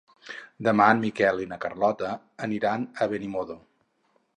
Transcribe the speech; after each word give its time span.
Demà 0.67 0.87
en 0.93 1.01
Miquel 1.03 1.43
i 1.45 1.47
na 1.53 1.61
Carlota 1.67 2.17
aniran 2.49 2.91
a 3.05 3.11
Benimodo. 3.15 3.65